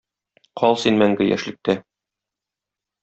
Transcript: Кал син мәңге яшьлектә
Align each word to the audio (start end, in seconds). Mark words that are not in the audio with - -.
Кал 0.61 0.77
син 0.83 0.97
мәңге 1.01 1.27
яшьлектә 1.27 1.77